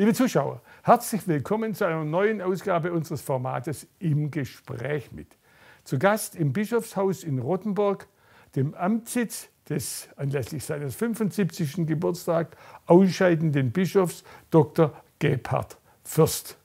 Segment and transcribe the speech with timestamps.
[0.00, 5.26] Liebe Zuschauer, herzlich willkommen zu einer neuen Ausgabe unseres Formates Im Gespräch mit.
[5.84, 8.06] Zu Gast im Bischofshaus in Rottenburg,
[8.56, 11.86] dem Amtssitz des anlässlich seines 75.
[11.86, 12.56] Geburtstags
[12.86, 14.94] ausscheidenden Bischofs Dr.
[15.18, 16.56] Gebhard Fürst.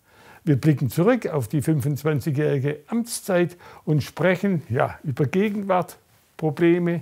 [0.46, 5.98] Wir blicken zurück auf die 25-jährige Amtszeit und sprechen ja, über Gegenwart,
[6.38, 7.02] Probleme,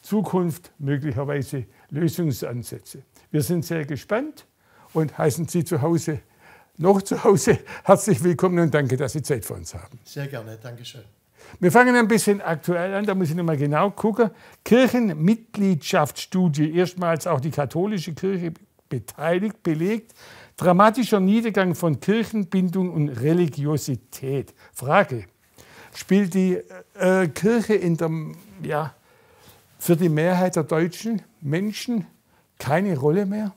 [0.00, 3.02] Zukunft, möglicherweise Lösungsansätze.
[3.32, 4.46] Wir sind sehr gespannt
[4.92, 6.20] und heißen Sie zu Hause,
[6.78, 10.00] noch zu Hause, herzlich willkommen und danke, dass Sie Zeit für uns haben.
[10.04, 11.04] Sehr gerne, danke schön.
[11.60, 14.30] Wir fangen ein bisschen aktuell an, da muss ich nochmal genau gucken.
[14.64, 18.54] Kirchenmitgliedschaftsstudie, erstmals auch die katholische Kirche
[18.88, 20.14] beteiligt, belegt.
[20.56, 24.54] Dramatischer Niedergang von Kirchenbindung und Religiosität.
[24.72, 25.26] Frage,
[25.94, 26.58] spielt die
[26.94, 28.10] äh, Kirche in der,
[28.62, 28.94] ja,
[29.78, 32.06] für die Mehrheit der deutschen Menschen
[32.58, 33.52] keine Rolle mehr?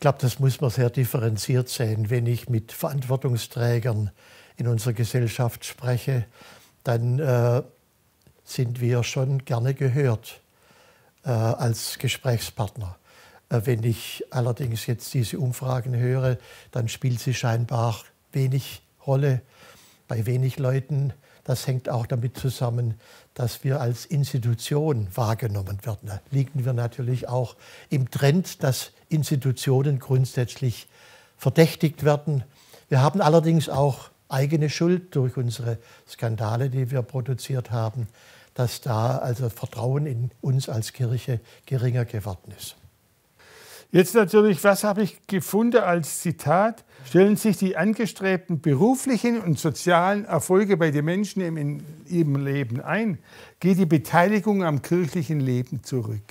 [0.00, 2.08] Ich glaube, das muss man sehr differenziert sehen.
[2.08, 4.10] Wenn ich mit Verantwortungsträgern
[4.56, 6.24] in unserer Gesellschaft spreche,
[6.84, 7.62] dann äh,
[8.42, 10.40] sind wir schon gerne gehört
[11.26, 12.96] äh, als Gesprächspartner.
[13.50, 16.38] Äh, wenn ich allerdings jetzt diese Umfragen höre,
[16.70, 18.00] dann spielt sie scheinbar
[18.32, 19.42] wenig Rolle
[20.10, 21.12] bei wenig Leuten.
[21.44, 22.94] Das hängt auch damit zusammen,
[23.32, 26.08] dass wir als Institution wahrgenommen werden.
[26.08, 27.54] Da liegen wir natürlich auch
[27.90, 30.88] im Trend, dass Institutionen grundsätzlich
[31.38, 32.42] verdächtigt werden.
[32.88, 38.08] Wir haben allerdings auch eigene Schuld durch unsere Skandale, die wir produziert haben,
[38.54, 42.74] dass da also Vertrauen in uns als Kirche geringer geworden ist.
[43.92, 46.84] Jetzt natürlich, was habe ich gefunden als Zitat?
[47.06, 53.18] Stellen sich die angestrebten beruflichen und sozialen Erfolge bei den Menschen in ihrem Leben ein,
[53.58, 56.22] geht die Beteiligung am kirchlichen Leben zurück.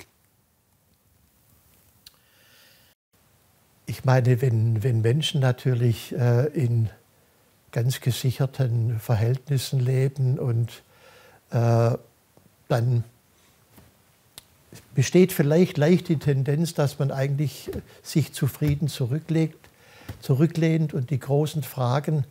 [3.84, 6.88] Ich meine, wenn, wenn Menschen natürlich äh, in
[7.72, 10.82] ganz gesicherten Verhältnissen leben und
[11.50, 11.90] äh,
[12.68, 13.04] dann
[14.94, 17.70] besteht vielleicht leicht die Tendenz, dass man eigentlich
[18.02, 19.68] sich zufrieden zurücklegt,
[20.20, 22.24] zurücklehnt und die großen Fragen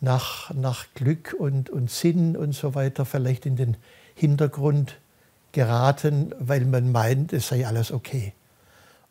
[0.00, 3.76] nach, nach Glück und, und Sinn und so weiter vielleicht in den
[4.14, 4.98] Hintergrund
[5.52, 8.32] geraten, weil man meint, es sei alles okay.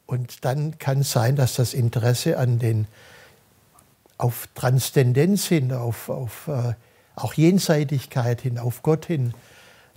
[0.06, 2.88] Und dann kann es sein, dass das Interesse an den
[4.18, 6.74] auf Transzendenz hin, auf, auf äh,
[7.16, 9.34] auch Jenseitigkeit hin, auf Gott hin,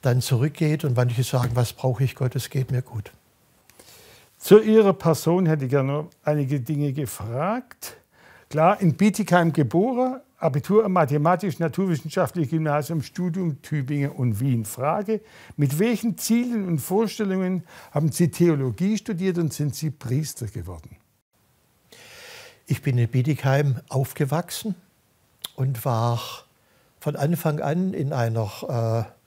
[0.03, 3.13] dann zurückgeht und manche sagen, was brauche ich Gott, es geht mir gut.
[4.39, 7.99] Zu Ihrer Person hätte ich gerne einige Dinge gefragt.
[8.49, 14.65] Klar, in Bietigheim geboren, Abitur am Mathematisch-Naturwissenschaftlichen Gymnasium, Studium Tübingen und Wien.
[14.65, 15.21] Frage,
[15.59, 20.97] mit welchen Zielen und Vorstellungen haben Sie Theologie studiert und sind Sie Priester geworden?
[22.67, 24.75] Ich bin in Bietigheim aufgewachsen
[25.57, 26.21] und war
[27.01, 29.20] von Anfang an in einer äh,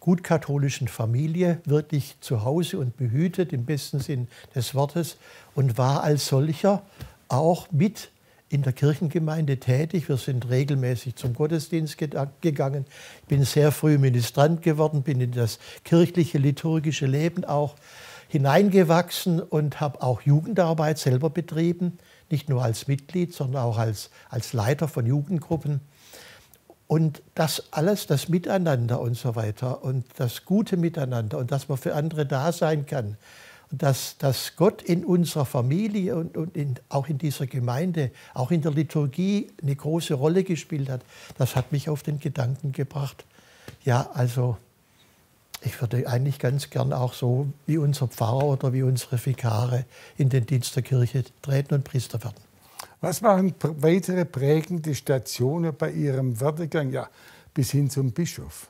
[0.00, 5.18] gut katholischen Familie wirklich zu Hause und behütet im besten Sinn des Wortes
[5.54, 6.82] und war als solcher
[7.28, 8.10] auch mit
[8.48, 10.08] in der Kirchengemeinde tätig.
[10.08, 11.96] Wir sind regelmäßig zum Gottesdienst
[12.40, 12.84] gegangen.
[13.22, 17.76] Ich bin sehr früh Ministrant geworden, bin in das kirchliche, liturgische Leben auch
[18.28, 21.98] hineingewachsen und habe auch Jugendarbeit selber betrieben,
[22.30, 25.80] nicht nur als Mitglied, sondern auch als, als Leiter von Jugendgruppen.
[26.90, 31.78] Und das alles, das Miteinander und so weiter und das gute Miteinander und dass man
[31.78, 33.16] für andere da sein kann
[33.70, 38.62] dass, dass Gott in unserer Familie und, und in, auch in dieser Gemeinde, auch in
[38.62, 41.02] der Liturgie eine große Rolle gespielt hat,
[41.38, 43.24] das hat mich auf den Gedanken gebracht,
[43.84, 44.56] ja, also
[45.60, 49.84] ich würde eigentlich ganz gern auch so wie unser Pfarrer oder wie unsere Vikare
[50.16, 52.49] in den Dienst der Kirche treten und Priester werden.
[53.00, 57.08] Was waren weitere prägende Stationen bei Ihrem Werdegang ja,
[57.54, 58.68] bis hin zum Bischof?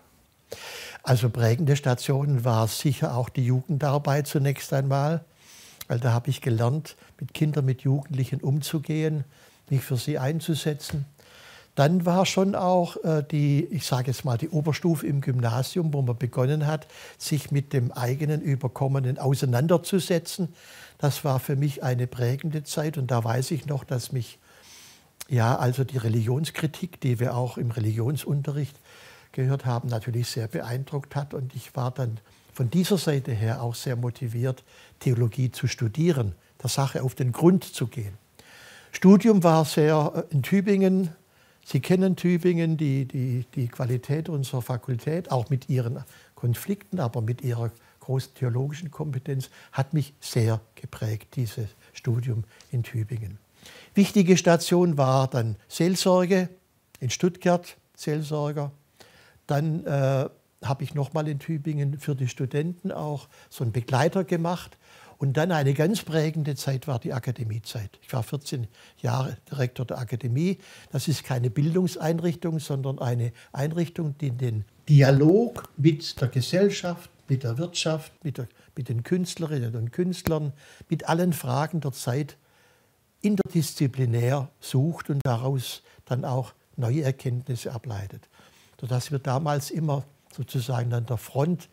[1.02, 5.24] Also prägende Stationen war sicher auch die Jugendarbeit zunächst einmal,
[5.88, 9.24] weil da habe ich gelernt, mit Kindern, mit Jugendlichen umzugehen,
[9.68, 11.06] mich für sie einzusetzen.
[11.74, 16.02] Dann war schon auch äh, die, ich sage jetzt mal, die Oberstufe im Gymnasium, wo
[16.02, 16.86] man begonnen hat,
[17.16, 20.48] sich mit dem eigenen Überkommenen auseinanderzusetzen.
[20.98, 24.38] Das war für mich eine prägende Zeit und da weiß ich noch, dass mich
[25.28, 28.76] ja also die Religionskritik, die wir auch im Religionsunterricht
[29.32, 32.18] gehört haben, natürlich sehr beeindruckt hat und ich war dann
[32.52, 34.64] von dieser Seite her auch sehr motiviert,
[34.98, 38.12] Theologie zu studieren, der Sache auf den Grund zu gehen.
[38.92, 41.10] Studium war sehr äh, in Tübingen.
[41.70, 46.02] Sie kennen Tübingen, die, die, die Qualität unserer Fakultät, auch mit ihren
[46.34, 47.70] Konflikten, aber mit ihrer
[48.00, 53.38] großen theologischen Kompetenz, hat mich sehr geprägt, dieses Studium in Tübingen.
[53.94, 56.48] Wichtige Station war dann Seelsorge
[56.98, 58.72] in Stuttgart, Seelsorger.
[59.46, 60.28] Dann äh,
[60.64, 64.76] habe ich nochmal in Tübingen für die Studenten auch so einen Begleiter gemacht.
[65.20, 67.98] Und dann eine ganz prägende Zeit war die Akademiezeit.
[68.00, 68.66] Ich war 14
[69.02, 70.56] Jahre Direktor der Akademie.
[70.92, 77.58] Das ist keine Bildungseinrichtung, sondern eine Einrichtung, die den Dialog mit der Gesellschaft, mit der
[77.58, 80.54] Wirtschaft, mit, der, mit den Künstlerinnen und Künstlern,
[80.88, 82.38] mit allen Fragen der Zeit
[83.20, 88.26] interdisziplinär sucht und daraus dann auch neue Erkenntnisse ableitet.
[88.80, 91.68] Sodass wir damals immer sozusagen an der Front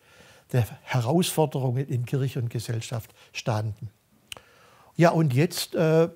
[0.52, 3.90] der Herausforderungen in Kirche und Gesellschaft standen.
[4.96, 6.08] Ja, und jetzt äh,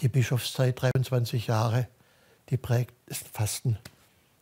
[0.00, 1.88] die Bischofszeit, 23 Jahre,
[2.50, 2.94] die prägt
[3.32, 3.78] fast ein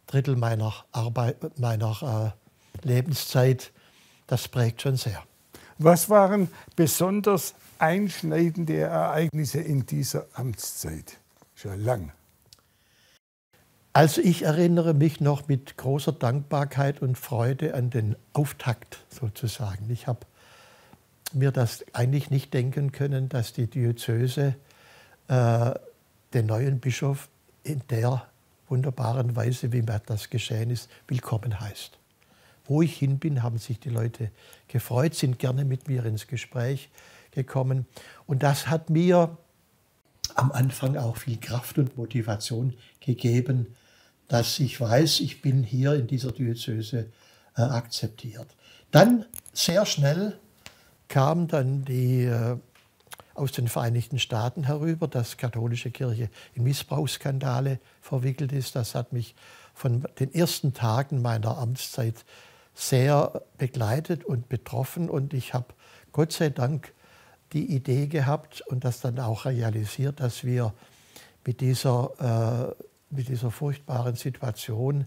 [0.07, 2.35] Drittel meiner, Arbeit, meiner
[2.83, 3.71] äh, Lebenszeit.
[4.27, 5.23] Das prägt schon sehr.
[5.79, 11.19] Was waren besonders einschneidende Ereignisse in dieser Amtszeit?
[11.55, 12.13] Schon lang.
[13.93, 19.91] Also ich erinnere mich noch mit großer Dankbarkeit und Freude an den Auftakt sozusagen.
[19.91, 20.21] Ich habe
[21.33, 24.55] mir das eigentlich nicht denken können, dass die Diözese
[25.27, 25.73] äh,
[26.33, 27.29] den neuen Bischof
[27.65, 28.27] in der
[28.69, 31.99] wunderbaren Weise, wie mir das geschehen ist, willkommen heißt.
[32.67, 34.31] Wo ich hin bin, haben sich die Leute
[34.69, 36.91] gefreut, sind gerne mit mir ins Gespräch
[37.33, 37.87] gekommen.
[38.29, 39.37] Und das hat mir
[40.37, 43.75] am Anfang auch viel Kraft und Motivation gegeben,
[44.31, 47.09] dass ich weiß, ich bin hier in dieser Diözese
[47.57, 48.47] äh, akzeptiert.
[48.93, 50.39] Dann sehr schnell
[51.09, 52.57] kam dann die äh,
[53.35, 58.77] aus den Vereinigten Staaten herüber, dass katholische Kirche in Missbrauchsskandale verwickelt ist.
[58.77, 59.35] Das hat mich
[59.75, 62.25] von den ersten Tagen meiner Amtszeit
[62.73, 65.11] sehr begleitet und betroffen.
[65.11, 65.75] Und ich habe
[66.13, 66.93] Gott sei Dank
[67.53, 70.73] die Idee gehabt und das dann auch realisiert, dass wir
[71.45, 75.07] mit dieser äh, mit dieser furchtbaren Situation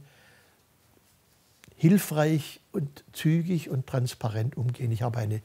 [1.75, 4.91] hilfreich und zügig und transparent umgehen.
[4.91, 5.41] Ich habe eine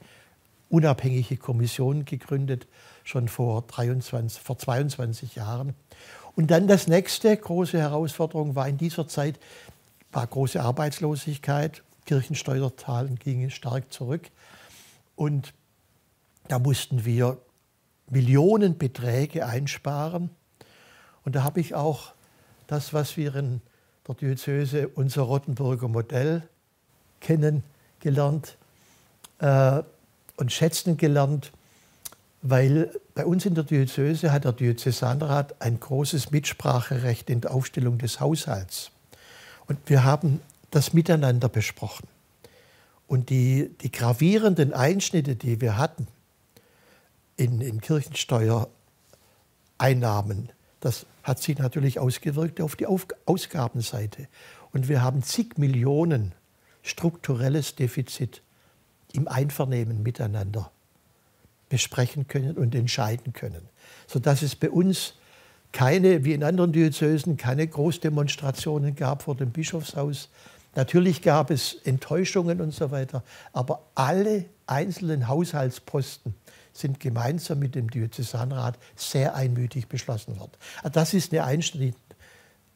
[0.68, 2.66] unabhängige Kommission gegründet,
[3.04, 5.74] schon vor, 23, vor 22 Jahren.
[6.36, 9.40] Und dann das nächste große Herausforderung war in dieser Zeit,
[10.12, 14.30] war große Arbeitslosigkeit, Kirchensteuerzahlen gingen stark zurück
[15.16, 15.52] und
[16.48, 17.38] da mussten wir
[18.08, 20.30] Millionenbeträge einsparen.
[21.24, 22.14] Und da habe ich auch
[22.68, 23.60] das, was wir in
[24.06, 26.44] der Diözese unser Rottenburger Modell
[27.20, 28.56] kennengelernt
[29.40, 29.82] äh,
[30.36, 31.50] und schätzen gelernt,
[32.42, 37.98] weil bei uns in der Diözese hat der Diözesanrat ein großes Mitspracherecht in der Aufstellung
[37.98, 38.92] des Haushalts.
[39.66, 40.40] Und wir haben
[40.70, 42.06] das miteinander besprochen.
[43.08, 46.06] Und die, die gravierenden Einschnitte, die wir hatten
[47.36, 54.28] in, in Kirchensteuereinnahmen, das hat sich natürlich ausgewirkt auf die Ausgabenseite.
[54.72, 56.32] Und wir haben zig Millionen
[56.82, 58.42] strukturelles Defizit
[59.12, 60.70] im Einvernehmen miteinander
[61.68, 63.68] besprechen können und entscheiden können.
[64.06, 65.14] Sodass es bei uns
[65.72, 70.30] keine, wie in anderen Diözesen, keine Großdemonstrationen gab vor dem Bischofshaus.
[70.74, 76.34] Natürlich gab es Enttäuschungen und so weiter, aber alle einzelnen Haushaltsposten
[76.78, 80.52] sind gemeinsam mit dem Diözesanrat sehr einmütig beschlossen worden.
[80.82, 81.96] Also das ist Einschnitt,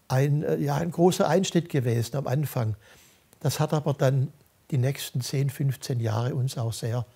[0.09, 2.77] ein, äh, ja, ein großer Einschnitt gewesen am Anfang.
[3.41, 4.33] Das hat aber dann
[4.71, 7.07] die nächsten 10, 15 Jahre uns auch sehr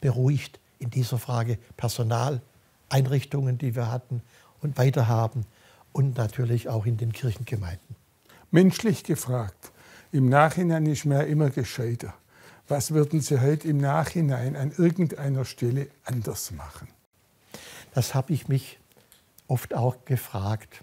[0.00, 2.40] beruhigt in dieser Frage Personal,
[2.88, 4.22] Einrichtungen, die wir hatten
[4.60, 5.46] und weiter haben
[5.92, 7.96] und natürlich auch in den Kirchengemeinden.
[8.50, 9.72] Menschlich gefragt,
[10.12, 12.14] im Nachhinein ist man ja immer gescheiter.
[12.68, 16.88] Was würden Sie heute im Nachhinein an irgendeiner Stelle anders machen?
[17.94, 18.78] Das habe ich mich
[19.46, 20.82] oft auch gefragt.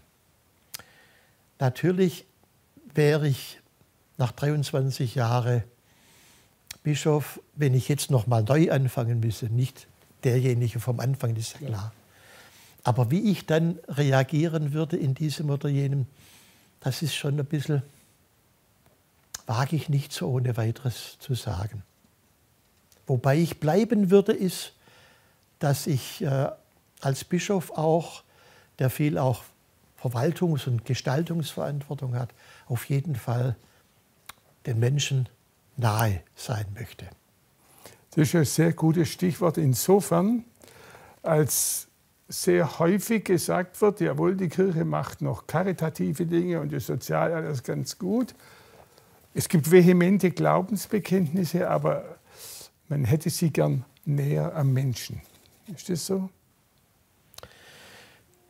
[1.60, 2.26] Natürlich
[2.94, 3.60] wäre ich
[4.18, 5.64] nach 23 Jahren
[6.84, 9.88] Bischof, wenn ich jetzt noch mal neu anfangen müsse, nicht
[10.24, 11.94] derjenige vom Anfang, das ist ja klar.
[12.84, 16.06] Aber wie ich dann reagieren würde in diesem oder jenem,
[16.82, 17.82] das ist schon ein bisschen
[19.46, 21.84] wage ich nicht so ohne weiteres zu sagen.
[23.06, 24.74] Wobei ich bleiben würde, ist,
[25.60, 26.50] dass ich äh,
[27.02, 28.24] als Bischof auch,
[28.80, 29.44] der viel auch
[30.02, 32.34] Verwaltungs- und Gestaltungsverantwortung hat,
[32.68, 33.56] auf jeden Fall
[34.66, 35.30] den Menschen
[35.78, 37.08] nahe sein möchte.
[38.16, 40.46] Das ist ein sehr gutes Stichwort insofern,
[41.22, 41.88] als
[42.28, 47.64] sehr häufig gesagt wird, jawohl, die Kirche macht noch karitative Dinge und das Sozial alles
[47.64, 48.34] ganz gut.
[49.34, 52.18] Es gibt vehemente Glaubensbekenntnisse, aber
[52.88, 55.22] man hätte sie gern näher am Menschen.
[55.74, 56.30] Ist das so?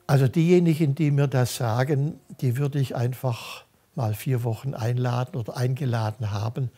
[0.05, 3.63] Also diejenigen, die mir das sagen, die würde ich einfach
[3.95, 6.69] mal vier Wochen einladen oder eingeladen haben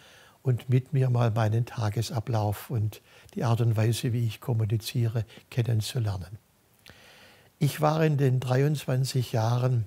[0.43, 3.01] und mit mir mal meinen Tagesablauf und
[3.33, 6.37] die Art und Weise, wie ich kommuniziere, kennenzulernen.
[7.57, 9.85] Ich war in den 23 Jahren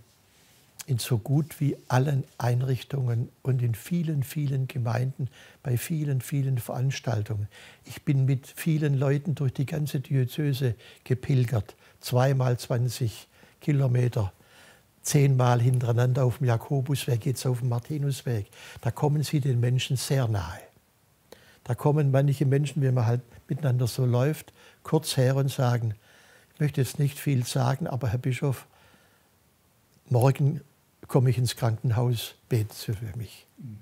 [0.89, 5.29] in so gut wie allen Einrichtungen und in vielen, vielen Gemeinden,
[5.63, 7.47] bei vielen, vielen Veranstaltungen.
[7.85, 13.29] Ich bin mit vielen Leuten durch die ganze Diözese gepilgert, zweimal 20
[13.61, 14.33] Kilometer,
[15.03, 18.47] zehnmal hintereinander auf dem Jakobusweg, jetzt auf dem Martinusweg.
[18.81, 20.61] Da kommen sie den Menschen sehr nahe.
[21.65, 25.95] Da kommen manche Menschen, wenn man halt miteinander so läuft, kurz her und sagen,
[26.55, 28.67] ich möchte jetzt nicht viel sagen, aber Herr Bischof,
[30.09, 30.63] morgen
[31.09, 33.47] komme ich ins Krankenhaus, beten Sie für mich.
[33.59, 33.79] Mhm.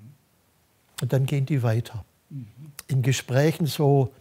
[1.01, 2.03] Und dann gehen die weiter.
[2.29, 2.47] Mhm.
[2.87, 4.11] In Gesprächen so,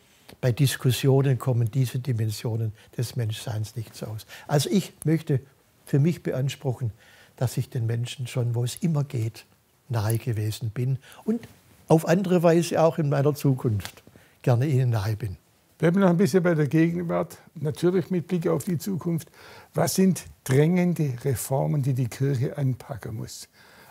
[0.41, 4.27] bei Diskussionen kommen diese Dimensionen des Menschseins nicht so aus.
[4.47, 5.41] Also ich möchte
[5.85, 6.93] für mich beanspruchen,
[7.37, 9.45] dass ich den Menschen schon, wo es immer geht,
[9.89, 11.47] nahe gewesen bin und
[11.89, 14.03] auf andere Weise auch in meiner Zukunft
[14.43, 15.37] gerne ihnen nahe bin.
[15.79, 19.31] Bleiben wir noch ein bisschen bei der Gegenwart, natürlich mit Blick auf die Zukunft.
[19.75, 23.49] Was sind drängende Reformen, die die Kirche anpacken muss?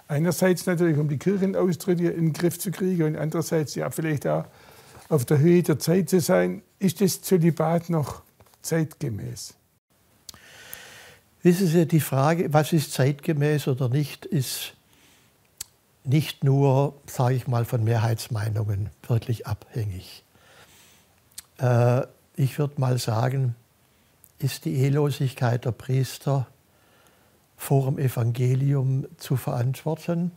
[0.07, 4.45] Einerseits natürlich, um die Kirchenaustritte in den Griff zu kriegen und andererseits ja vielleicht auch
[5.09, 6.63] auf der Höhe der Zeit zu sein.
[6.79, 8.23] Ist das Zölibat noch
[8.63, 9.53] zeitgemäß?
[11.43, 14.73] Wissen Sie, die Frage, was ist zeitgemäß oder nicht, ist
[16.03, 20.24] nicht nur, sage ich mal, von Mehrheitsmeinungen wirklich abhängig.
[21.59, 22.01] Äh,
[22.35, 23.55] ich würde mal sagen,
[24.39, 26.47] ist die Ehelosigkeit der Priester
[27.57, 30.31] vor dem Evangelium zu verantworten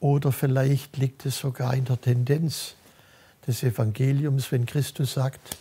[0.00, 2.74] oder vielleicht liegt es sogar in der Tendenz
[3.46, 5.56] des Evangeliums, wenn Christus sagt,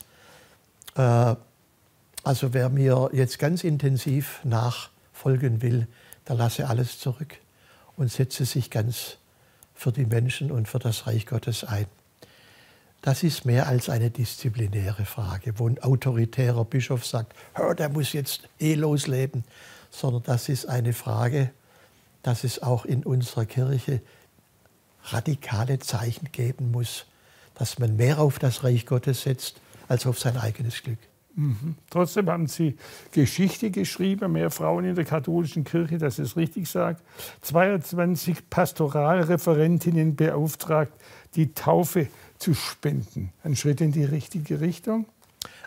[0.95, 1.35] äh,
[2.23, 5.87] also wer mir jetzt ganz intensiv nachfolgen will,
[6.27, 7.37] der lasse alles zurück
[7.95, 9.17] und setze sich ganz
[9.73, 11.85] für die Menschen und für das Reich Gottes ein.
[13.05, 17.35] Das ist mehr als eine disziplinäre Frage, wo ein autoritärer Bischof sagt,
[17.77, 19.43] der muss jetzt eh losleben,
[19.91, 21.51] sondern das ist eine Frage,
[22.23, 24.01] dass es auch in unserer Kirche
[25.03, 27.05] radikale Zeichen geben muss,
[27.53, 30.97] dass man mehr auf das Reich Gottes setzt als auf sein eigenes Glück.
[31.35, 31.75] Mhm.
[31.91, 32.75] Trotzdem haben Sie
[33.11, 37.03] Geschichte geschrieben, mehr Frauen in der katholischen Kirche, dass es richtig sagt.
[37.41, 40.93] 22 Pastoralreferentinnen beauftragt,
[41.35, 42.07] die Taufe
[42.39, 43.31] zu spenden.
[43.43, 45.05] Ein Schritt in die richtige Richtung?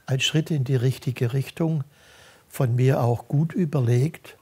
[0.07, 1.85] Ein Schritt in die richtige Richtung,
[2.49, 4.37] von mir auch gut überlegt,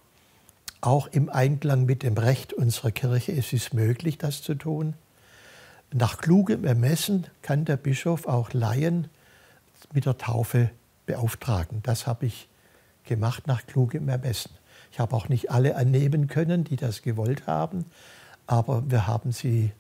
[0.81, 3.33] auch im Einklang mit dem Recht unserer Kirche.
[3.33, 4.95] Es ist möglich, das zu tun.
[5.93, 9.09] Nach klugem Ermessen kann der Bischof auch Laien
[9.93, 10.71] mit der Taufe
[11.07, 11.81] beauftragen.
[11.83, 12.49] Das habe ich
[13.05, 14.51] gemacht nach klugem Ermessen.
[14.93, 17.87] Ich habe auch nicht alle annehmen können, die das gewollt haben,
[18.47, 19.73] aber wir haben sie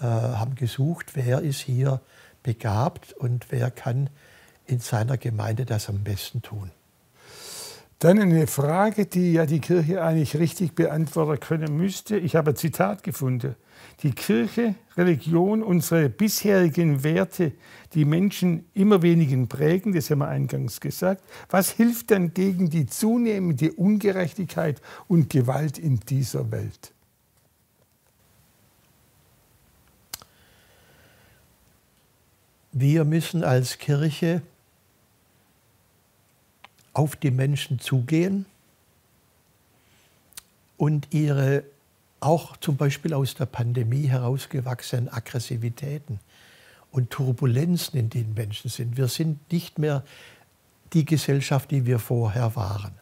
[0.00, 2.00] äh, haben gesucht, wer ist hier
[2.42, 4.10] begabt und wer kann
[4.66, 6.70] in seiner Gemeinde das am besten tun.
[7.98, 12.16] Dann eine Frage, die ja die Kirche eigentlich richtig beantworten können müsste.
[12.16, 13.56] Ich habe ein Zitat gefunden.
[14.04, 17.52] Die Kirche, Religion, unsere bisherigen Werte,
[17.94, 21.24] die Menschen immer weniger prägen, das haben wir eingangs gesagt.
[21.50, 26.92] Was hilft denn gegen die zunehmende Ungerechtigkeit und Gewalt in dieser Welt?
[32.80, 34.40] Wir müssen als Kirche
[36.92, 38.46] auf die Menschen zugehen
[40.76, 41.64] und ihre
[42.20, 46.20] auch zum Beispiel aus der Pandemie herausgewachsenen Aggressivitäten
[46.92, 48.96] und Turbulenzen, in denen Menschen sind.
[48.96, 50.04] Wir sind nicht mehr
[50.92, 52.92] die Gesellschaft, die wir vorher waren.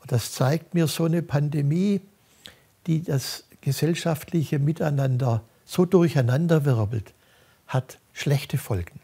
[0.00, 2.00] Und das zeigt mir so eine Pandemie,
[2.86, 7.12] die das gesellschaftliche Miteinander so durcheinanderwirbelt,
[7.68, 8.98] hat schlechte Folgen.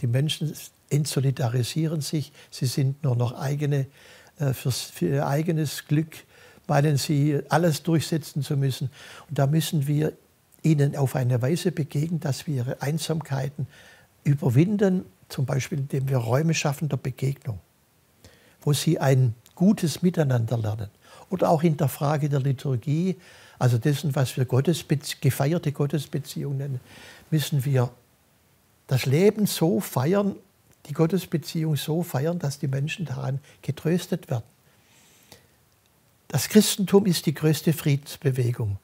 [0.00, 0.52] Die Menschen
[0.90, 3.86] entsolidarisieren sich, sie sind nur noch eigene,
[4.38, 6.24] äh, für ihr eigenes Glück,
[6.66, 8.90] meinen sie, alles durchsetzen zu müssen.
[9.28, 10.12] Und da müssen wir
[10.62, 13.66] ihnen auf eine Weise begegnen, dass wir ihre Einsamkeiten
[14.24, 17.60] überwinden, zum Beispiel indem wir Räume schaffen der Begegnung,
[18.60, 20.90] wo sie ein gutes Miteinander lernen.
[21.30, 23.16] Oder auch in der Frage der Liturgie,
[23.58, 26.80] also dessen, was wir Gottesbe gefeierte Gottesbeziehungen nennen,
[27.30, 27.90] müssen wir
[28.86, 30.36] das Leben so feiern,
[30.86, 34.44] die Gottesbeziehung so feiern, dass die Menschen daran getröstet werden.
[36.28, 38.78] Das Christentum ist die größte Friedensbewegung,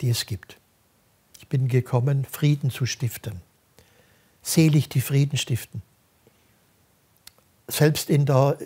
[0.00, 0.56] die es gibt.
[1.38, 3.40] Ich bin gekommen, Frieden zu stiften.
[4.42, 5.82] selig die Frieden stiften.
[7.68, 8.58] Selbst in der,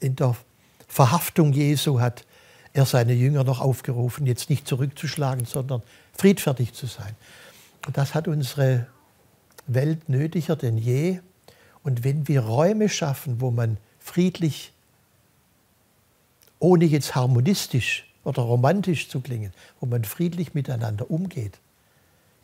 [0.00, 0.36] in der
[0.86, 2.24] Verhaftung Jesu hat
[2.72, 5.82] er seine Jünger noch aufgerufen, jetzt nicht zurückzuschlagen, sondern
[6.16, 7.14] friedfertig zu sein.
[7.86, 8.86] Und das hat unsere
[9.66, 11.20] Welt nötiger denn je.
[11.82, 14.72] Und wenn wir Räume schaffen, wo man friedlich,
[16.58, 21.58] ohne jetzt harmonistisch oder romantisch zu klingen, wo man friedlich miteinander umgeht,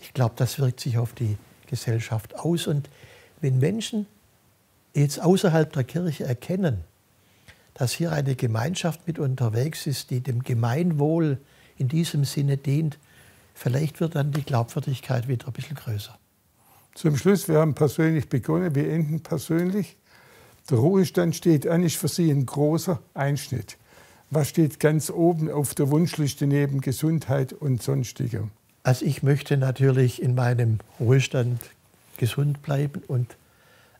[0.00, 2.66] ich glaube, das wirkt sich auf die Gesellschaft aus.
[2.66, 2.88] Und
[3.40, 4.06] wenn Menschen
[4.94, 6.84] jetzt außerhalb der Kirche erkennen,
[7.78, 11.38] dass hier eine Gemeinschaft mit unterwegs ist, die dem Gemeinwohl
[11.76, 12.98] in diesem Sinne dient,
[13.54, 16.18] vielleicht wird dann die Glaubwürdigkeit wieder ein bisschen größer.
[16.94, 19.96] Zum Schluss, wir haben persönlich begonnen, wir enden persönlich.
[20.68, 23.78] Der Ruhestand steht an, ist für Sie ein großer Einschnitt.
[24.30, 28.50] Was steht ganz oben auf der Wunschliste neben Gesundheit und sonstigem?
[28.82, 31.60] Also ich möchte natürlich in meinem Ruhestand
[32.16, 33.36] gesund bleiben und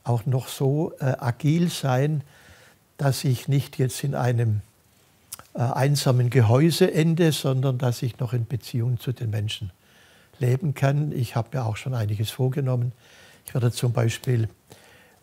[0.03, 2.25] auch noch so äh, agil sein,
[2.99, 4.61] dass ich nicht jetzt in einem
[5.55, 9.71] äh, einsamen Gehäuse ende, sondern dass ich noch in Beziehung zu den Menschen
[10.39, 11.13] leben kann.
[11.13, 12.93] Ich habe mir auch schon einiges vorgenommen.
[13.47, 14.49] Ich werde zum Beispiel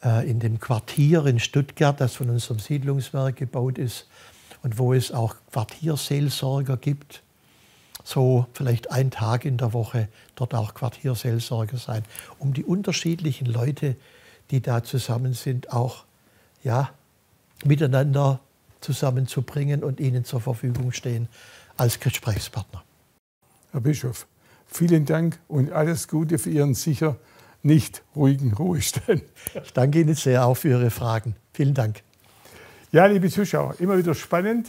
[0.04, 4.08] äh, in dem Quartier in Stuttgart, das von unserem Siedlungswerk gebaut ist
[4.64, 7.22] und wo es auch Quartierseelsorger gibt,
[8.04, 12.04] so vielleicht ein Tag in der Woche dort auch Quartierseelsorger sein,
[12.40, 13.96] um die unterschiedlichen Leute,
[14.52, 16.06] die da zusammen sind, auch
[16.64, 16.92] ja,
[17.64, 18.40] miteinander
[18.82, 21.28] zusammenzubringen und ihnen zur Verfügung stehen
[21.78, 22.84] als Gesprächspartner.
[23.72, 24.28] Herr Bischof,
[24.68, 27.18] vielen Dank und alles Gute für Ihren sicher
[27.64, 29.24] nicht ruhigen Ruhestand.
[29.64, 31.36] Ich danke Ihnen sehr auch für Ihre Fragen.
[31.54, 32.04] Vielen Dank.
[32.92, 34.68] Ja, liebe Zuschauer, immer wieder spannend,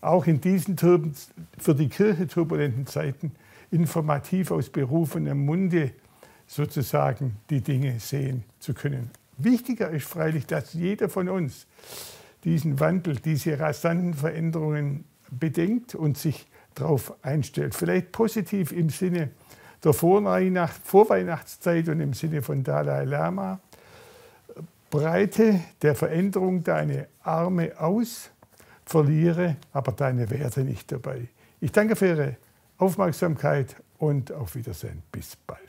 [0.00, 3.32] auch in diesen für die Kirche turbulenten Zeiten
[3.70, 5.92] informativ aus berufenem Munde
[6.46, 9.10] sozusagen die Dinge sehen zu können.
[9.38, 11.66] Wichtiger ist freilich, dass jeder von uns
[12.46, 17.74] diesen Wandel, diese rasanten Veränderungen bedenkt und sich darauf einstellt.
[17.74, 19.30] Vielleicht positiv im Sinne
[19.82, 23.60] der Vorweihnachtszeit und im Sinne von Dalai Lama.
[24.90, 28.30] Breite der Veränderung deine Arme aus,
[28.84, 31.28] verliere aber deine Werte nicht dabei.
[31.60, 32.36] Ich danke für Ihre
[32.78, 35.02] Aufmerksamkeit und auf Wiedersehen.
[35.10, 35.65] Bis bald.